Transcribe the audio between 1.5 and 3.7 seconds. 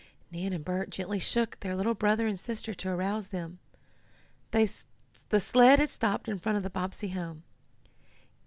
their little brother and sister to arouse them.